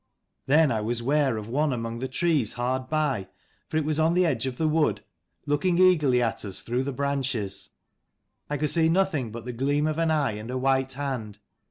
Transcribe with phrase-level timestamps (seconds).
[0.47, 3.27] Then I was ware of one among the trees hard by,
[3.69, 5.03] for it was on the edge of the wood,
[5.45, 7.69] looking eagerly at us though the branches.
[8.49, 11.37] I could see nothing but the gleam of an eye, and a white hand.